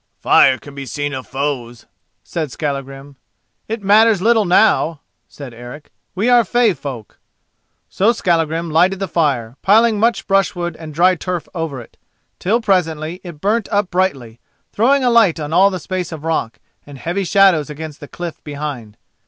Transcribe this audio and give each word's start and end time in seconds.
"Fire 0.19 0.57
can 0.57 0.73
be 0.73 0.87
seen 0.87 1.13
of 1.13 1.27
foes," 1.27 1.85
said 2.23 2.51
Skallagrim. 2.51 3.17
"It 3.67 3.83
matters 3.83 4.19
little 4.19 4.45
now," 4.45 5.01
said 5.27 5.53
Eric, 5.53 5.91
"we 6.15 6.27
are 6.27 6.41
feyfolk." 6.43 7.17
So 7.87 8.11
Skallagrim 8.11 8.71
lighted 8.71 8.97
the 8.97 9.07
fire, 9.07 9.57
piling 9.61 9.99
much 9.99 10.25
brushwood 10.25 10.75
and 10.77 10.91
dry 10.91 11.13
turf 11.13 11.47
over 11.53 11.79
it, 11.81 11.97
till 12.39 12.61
presently 12.61 13.21
it 13.23 13.41
burnt 13.41 13.69
up 13.71 13.91
brightly, 13.91 14.39
throwing 14.73 15.03
light 15.03 15.39
on 15.39 15.53
all 15.53 15.69
the 15.69 15.77
space 15.77 16.11
of 16.11 16.23
rock, 16.23 16.57
and 16.83 16.97
heavy 16.97 17.23
shadows 17.23 17.69
against 17.69 17.99
the 17.99 18.07
cliff 18.07 18.43
behind. 18.43 18.97